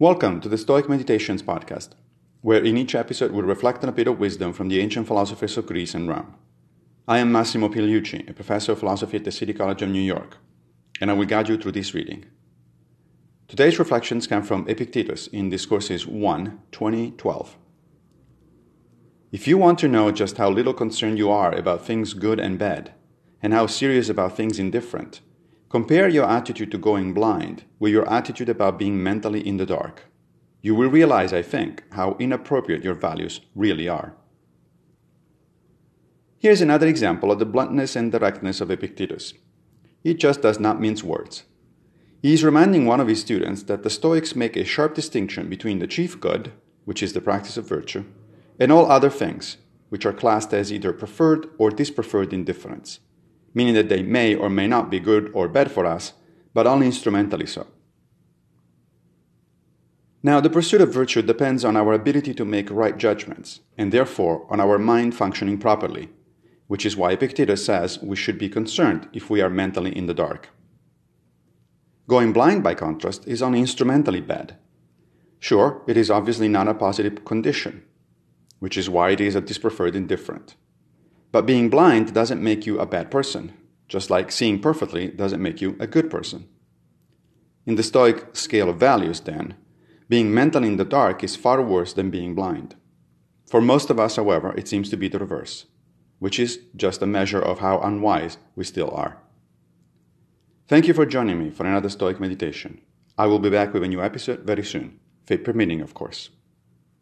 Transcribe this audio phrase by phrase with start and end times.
[0.00, 1.94] Welcome to the Stoic Meditations podcast,
[2.40, 5.58] where in each episode we reflect on a bit of wisdom from the ancient philosophers
[5.58, 6.36] of Greece and Rome.
[7.08, 10.36] I am Massimo Pigliucci, a professor of philosophy at the City College of New York,
[11.00, 12.26] and I will guide you through this reading.
[13.48, 17.56] Today's reflections come from Epictetus in Discourses 1 2012.
[19.32, 22.56] If you want to know just how little concerned you are about things good and
[22.56, 22.92] bad,
[23.42, 25.22] and how serious about things indifferent,
[25.70, 30.06] Compare your attitude to going blind with your attitude about being mentally in the dark.
[30.62, 34.14] You will realize, I think, how inappropriate your values really are.
[36.38, 39.34] Here's another example of the bluntness and directness of Epictetus.
[40.02, 41.44] He just does not mince words.
[42.22, 45.80] He is reminding one of his students that the Stoics make a sharp distinction between
[45.80, 46.50] the chief good,
[46.86, 48.04] which is the practice of virtue,
[48.58, 49.58] and all other things,
[49.90, 53.00] which are classed as either preferred or dispreferred indifferents
[53.54, 56.12] meaning that they may or may not be good or bad for us,
[56.54, 57.66] but only instrumentally so.
[60.22, 64.46] Now, the pursuit of virtue depends on our ability to make right judgments, and therefore
[64.50, 66.10] on our mind functioning properly,
[66.66, 70.14] which is why Epictetus says we should be concerned if we are mentally in the
[70.14, 70.48] dark.
[72.08, 74.56] Going blind, by contrast, is only instrumentally bad.
[75.38, 77.84] Sure, it is obviously not a positive condition,
[78.58, 80.56] which is why it is a dispreferred indifferent.
[81.30, 83.52] But being blind doesn't make you a bad person,
[83.86, 86.48] just like seeing perfectly doesn't make you a good person.
[87.66, 89.54] In the Stoic scale of values, then,
[90.08, 92.76] being mentally in the dark is far worse than being blind.
[93.46, 95.66] For most of us, however, it seems to be the reverse,
[96.18, 99.18] which is just a measure of how unwise we still are.
[100.66, 102.80] Thank you for joining me for another Stoic meditation.
[103.16, 106.30] I will be back with a new episode very soon, fate permitting, of course.